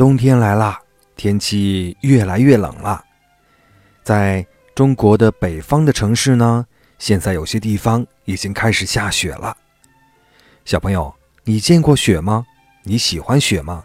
[0.00, 0.78] 冬天来了，
[1.14, 3.04] 天气越来越冷了。
[4.02, 6.66] 在中国的北方的城市呢，
[6.98, 9.54] 现在有些地方已经开始下雪了。
[10.64, 11.14] 小朋友，
[11.44, 12.46] 你见过雪吗？
[12.82, 13.84] 你喜欢雪吗？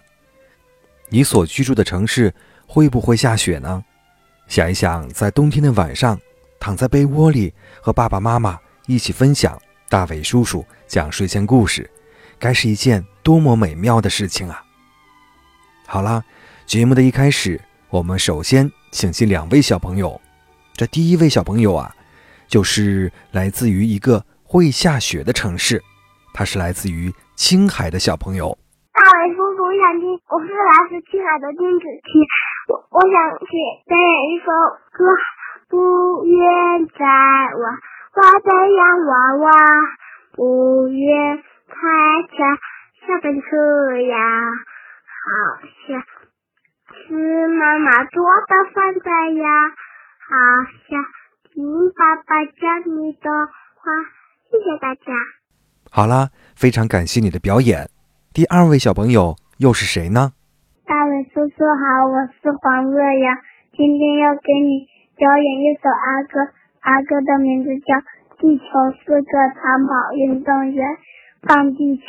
[1.09, 2.33] 你所居住的城市
[2.65, 3.83] 会不会下雪呢？
[4.47, 6.17] 想一想，在冬天的晚上，
[6.61, 8.57] 躺在被窝里和爸爸妈妈
[8.87, 11.91] 一起分享大伟叔叔讲睡前故事，
[12.39, 14.64] 该是一件多么美妙的事情啊！
[15.87, 16.23] 好啦，
[16.65, 20.19] 节目的一开始，我们首先请进两位小朋友。
[20.73, 21.93] 这第一位小朋友啊，
[22.47, 25.81] 就是来自于一个会下雪的城市，
[26.33, 28.57] 他是来自于青海的小朋友。
[28.91, 32.09] 大伟叔叔，我想听，我是来自青海的丁子琪，
[32.67, 33.55] 我我想写
[33.85, 34.45] 表演一首
[34.91, 35.05] 歌。
[35.67, 37.63] 不愿再玩
[38.13, 39.51] 花的洋娃娃，
[40.33, 41.73] 不愿开
[42.29, 42.37] 着
[43.01, 44.15] 小奔车呀。
[45.25, 45.31] 好
[45.87, 45.97] 想
[46.85, 49.47] 吃妈妈做的饭菜呀，
[50.21, 50.37] 好
[50.85, 51.01] 想
[51.49, 51.65] 听
[51.97, 52.61] 爸爸讲
[52.95, 53.25] 你的
[53.81, 53.89] 话。
[54.51, 55.01] 谢谢大家。
[55.89, 57.89] 好啦，非常感谢你的表演。
[58.35, 60.33] 第二位小朋友又是谁呢？
[60.85, 63.35] 大伟叔叔好，我是黄乐阳，
[63.73, 64.85] 今天要给你
[65.17, 66.53] 表演一首儿歌，
[66.85, 67.95] 儿歌的名字叫
[68.37, 68.63] 《地球
[69.01, 70.85] 是个长跑运动员》，
[71.41, 72.03] 放地球，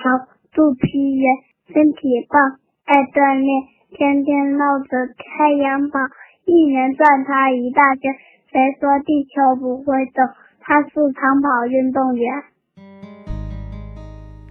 [0.53, 1.25] 肚皮圆，
[1.73, 2.61] 身体棒。
[2.87, 4.87] 爱锻炼，天天绕着
[5.19, 5.99] 太阳跑，
[6.45, 8.15] 一年转他一大圈。
[8.47, 10.25] 谁说地球不会动？
[10.61, 12.33] 他是长跑运动员。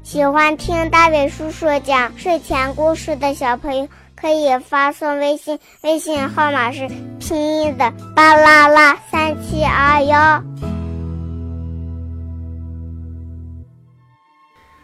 [0.03, 3.87] 喜欢听大伟叔叔讲睡前故事的小朋友，
[4.17, 6.89] 可以发送微信，微信号码是
[7.21, 10.43] 拼音的巴啦啦三七二幺。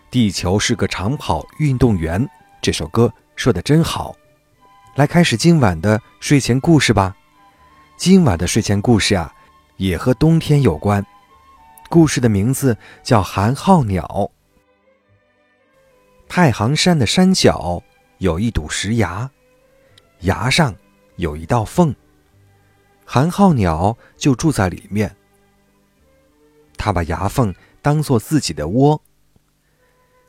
[0.10, 2.26] 地球是个长跑运动员，
[2.62, 3.12] 这首歌。
[3.42, 4.16] 说的真好，
[4.94, 7.18] 来开始今晚的睡前故事吧。
[7.98, 9.34] 今晚的睡前故事啊，
[9.78, 11.04] 也和冬天有关。
[11.90, 14.06] 故事的名字叫《寒号鸟》。
[16.30, 17.82] 太行山的山脚
[18.20, 19.28] 有一堵石崖，
[20.20, 20.76] 崖上
[21.16, 21.96] 有一道缝，
[23.06, 25.18] 寒号鸟就住在里面。
[26.78, 29.02] 它把崖缝当做自己的窝。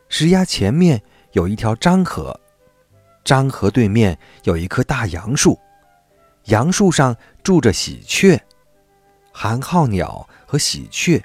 [0.08, 1.02] 石崖前面
[1.32, 2.40] 有一条漳河。
[3.24, 5.58] 漳河对面有一棵大杨树，
[6.44, 8.40] 杨树上住着喜鹊，
[9.32, 11.22] 寒号鸟和喜鹊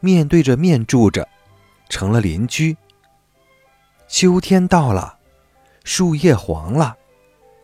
[0.00, 1.26] 面对着面住着，
[1.88, 2.76] 成了邻居。
[4.08, 5.18] 秋天到了，
[5.84, 6.96] 树叶黄了，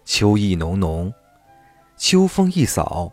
[0.05, 1.13] 秋意浓浓，
[1.97, 3.13] 秋风一扫，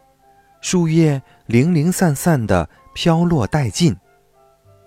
[0.61, 3.95] 树叶零零散散的飘落殆尽，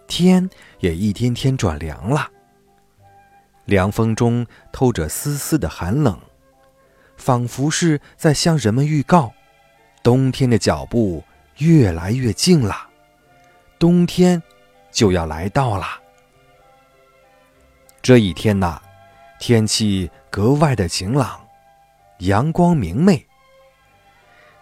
[0.06, 0.48] 天
[0.80, 2.28] 也一天天转凉了。
[3.64, 6.18] 凉风中透着丝丝的寒冷，
[7.16, 9.32] 仿佛是在向人们预告，
[10.02, 11.22] 冬天的脚步
[11.58, 12.88] 越来越近了，
[13.78, 14.42] 冬天
[14.90, 15.86] 就要来到了。
[18.02, 18.82] 这一天呐，
[19.38, 21.46] 天气格外的晴朗，
[22.18, 23.26] 阳光明媚。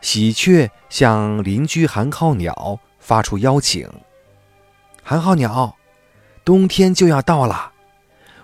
[0.02, 3.86] 喜鹊向邻居寒号鸟发出邀请
[5.02, 5.76] ：“寒号鸟，
[6.44, 7.69] 冬天就要到了。”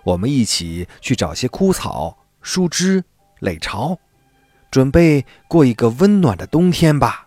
[0.06, 3.02] 我们一起去找些枯草、树枝、
[3.40, 3.98] 垒巢，
[4.70, 7.26] 准备过一个温暖的冬天吧。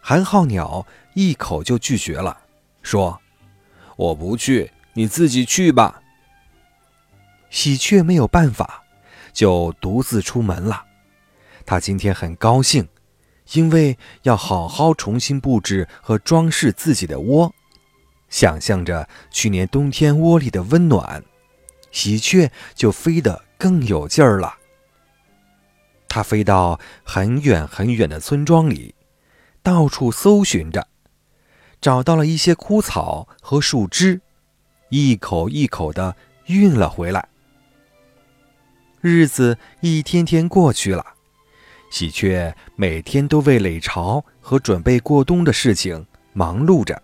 [0.00, 2.42] 寒号鸟一口就拒绝了，
[2.80, 3.20] 说
[3.96, 6.00] ：“我不去，你自己去吧。”
[7.50, 8.84] 喜鹊没有办法，
[9.32, 10.84] 就独自出门了。
[11.66, 12.88] 他今天很高兴，
[13.54, 17.52] 因为要好好重新布置和装饰自己的窝。
[18.32, 21.22] 想象着去年冬天窝里的温暖，
[21.90, 24.54] 喜鹊就飞得更有劲儿了。
[26.08, 28.94] 它飞到很远很远的村庄里，
[29.62, 30.88] 到处搜寻着，
[31.78, 34.22] 找到了一些枯草和树枝，
[34.88, 37.28] 一口一口的运了回来。
[39.02, 41.04] 日子一天天过去了，
[41.90, 47.02] 喜鹊每天都为垒巢和准备过冬的事情忙碌着。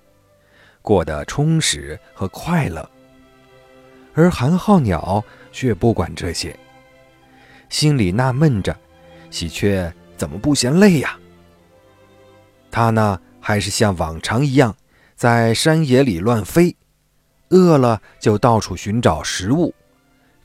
[0.88, 2.90] 过得充实和快乐，
[4.14, 6.58] 而寒号鸟却不管这些。
[7.68, 8.74] 心里纳闷着：
[9.28, 11.18] 喜鹊怎么不嫌累呀？
[12.70, 14.74] 它呢，还是像往常一样，
[15.14, 16.74] 在山野里乱飞，
[17.50, 19.74] 饿了就到处寻找食物，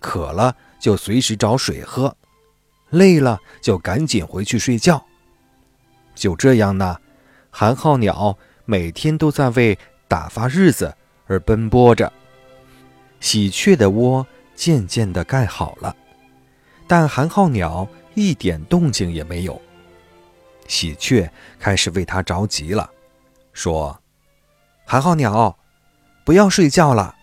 [0.01, 2.13] 渴了就随时找水喝，
[2.89, 5.01] 累了就赶紧回去睡觉。
[6.13, 6.97] 就这样呢，
[7.49, 9.79] 寒号鸟每天都在为
[10.13, 10.95] 打发日子
[11.25, 12.13] 而奔波着。
[13.19, 15.95] 喜鹊的窝渐渐地盖好了，
[16.87, 19.59] 但寒号鸟一点动静也没有。
[20.67, 21.27] 喜鹊
[21.59, 22.87] 开始为它着急了，
[23.53, 23.99] 说
[24.85, 25.57] ：“寒号鸟，
[26.23, 27.15] 不要睡觉了，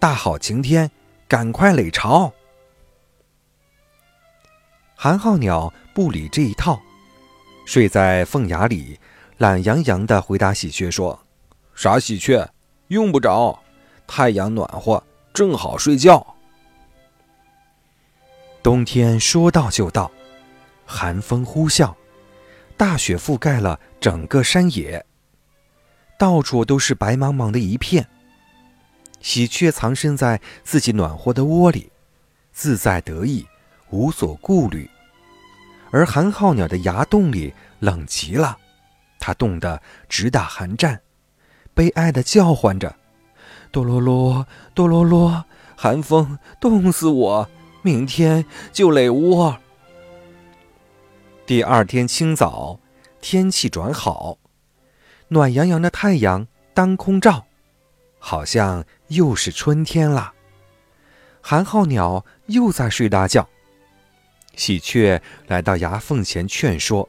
[0.00, 0.90] 大好晴天，
[1.28, 2.32] 赶快垒巢。”
[4.98, 6.82] 寒号鸟不理这一套。
[7.66, 8.98] 睡在凤崖里，
[9.38, 11.24] 懒洋洋地回答喜鹊说
[11.74, 12.48] ：“傻喜鹊，
[12.88, 13.58] 用不着，
[14.06, 15.02] 太阳暖和，
[15.32, 16.24] 正好睡觉。”
[18.62, 20.10] 冬天说到就到，
[20.86, 21.92] 寒风呼啸，
[22.76, 25.04] 大雪覆盖了整个山野，
[26.16, 28.06] 到处都是白茫茫的一片。
[29.20, 31.90] 喜鹊藏身在自己暖和的窝里，
[32.52, 33.46] 自在得意，
[33.90, 34.88] 无所顾虑。
[35.90, 38.56] 而寒号鸟的牙洞里冷极了，
[39.18, 41.00] 它冻得直打寒战，
[41.74, 42.96] 悲哀的叫唤着
[43.72, 45.44] ：“哆啰啰，哆啰啰，
[45.76, 47.50] 寒风冻死我，
[47.82, 49.58] 明天就垒窝。”
[51.46, 52.78] 第二天清早，
[53.20, 54.38] 天气转好，
[55.28, 57.46] 暖洋洋的太阳当空照，
[58.18, 60.32] 好像又是春天了。
[61.40, 63.48] 寒号鸟又在睡大觉。
[64.54, 67.08] 喜鹊来到崖缝前劝说：“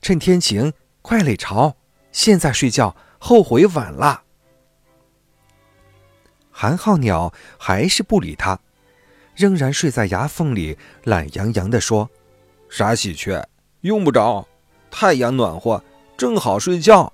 [0.00, 0.72] 趁天晴，
[1.02, 1.74] 快垒巢，
[2.12, 4.24] 现在睡觉后悔晚了。”
[6.50, 8.58] 寒号鸟还是不理他，
[9.36, 12.10] 仍然睡在崖缝里，懒洋洋地说
[12.68, 13.46] ：“傻喜鹊，
[13.82, 14.48] 用不着，
[14.90, 15.82] 太阳暖和，
[16.16, 17.12] 正好睡觉。”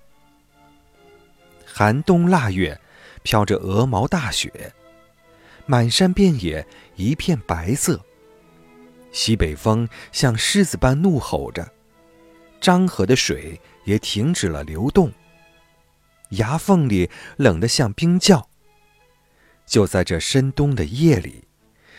[1.66, 2.80] 寒冬腊月，
[3.22, 4.72] 飘着鹅毛大雪，
[5.66, 6.66] 满山遍野
[6.96, 8.00] 一片白色。
[9.12, 11.70] 西北风像狮子般怒吼着，
[12.60, 15.12] 漳河的水也停止了流动。
[16.36, 18.48] 牙缝里冷得像冰窖。
[19.66, 21.44] 就在这深冬的夜里，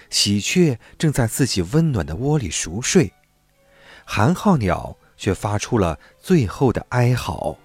[0.10, 3.12] 喜鹊正在自己温暖的窝里熟睡，
[4.06, 7.58] 寒号鸟却发出了最后的哀嚎：“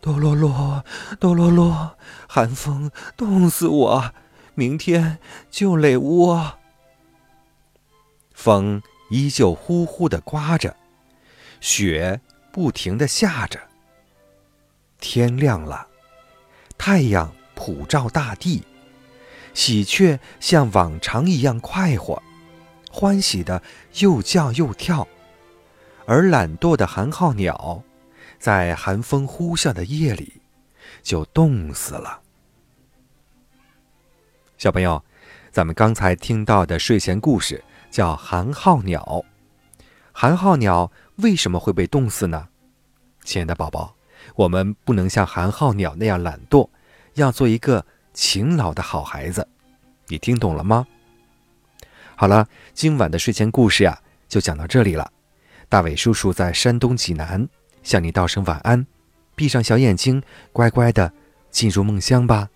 [0.00, 0.84] 哆啰啰，
[1.18, 1.98] 哆啰啰，
[2.28, 4.14] 寒风冻死我，
[4.54, 5.18] 明天
[5.50, 6.58] 就垒窝。”
[8.32, 10.76] 风依旧呼呼地刮着，
[11.60, 12.20] 雪
[12.52, 13.58] 不停地下着。
[15.00, 15.86] 天亮了，
[16.78, 18.62] 太阳普照大地，
[19.54, 22.22] 喜鹊像往常一样快活，
[22.90, 23.62] 欢喜的
[24.00, 25.06] 又叫又跳，
[26.06, 27.82] 而懒惰的寒号鸟，
[28.38, 30.40] 在寒风呼啸的夜里，
[31.02, 32.20] 就冻死了。
[34.58, 35.04] 小朋友，
[35.50, 37.64] 咱们刚才听到的睡前故事。
[37.88, 39.24] 叫寒号鸟，
[40.12, 42.48] 寒号鸟为什么会被冻死呢？
[43.24, 43.95] 亲爱的宝宝，
[44.36, 46.68] 我们不能像寒号鸟那样懒惰，
[47.14, 49.48] 要做一个勤劳的好孩子。
[50.08, 50.86] 你听懂了吗？
[52.14, 55.10] 好了，今晚的睡前故事呀，就讲到这里了。
[55.68, 57.48] 大伟叔叔在山东济南
[57.82, 58.86] 向你道声晚安，
[59.34, 60.22] 闭上小眼睛，
[60.52, 61.12] 乖乖的
[61.50, 62.48] 进入梦乡吧。